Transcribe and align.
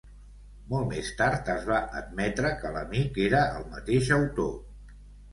Molt 0.69 0.87
més 0.93 1.09
tard 1.17 1.51
es 1.55 1.67
va 1.71 1.77
admetre 1.99 2.51
que 2.63 2.71
l'"amic" 2.77 3.19
era 3.25 3.43
el 3.59 3.67
mateix 3.75 4.09
autor. 4.17 4.97